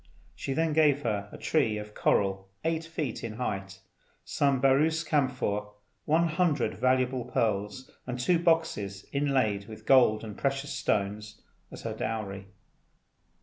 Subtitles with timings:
[0.33, 3.81] She then gave her a tree of coral eight feet in height,
[4.25, 5.67] some Baroos camphor,
[6.05, 11.93] one hundred valuable pearls, and two boxes inlaid with gold and precious stones, as her
[11.93, 12.47] dowry.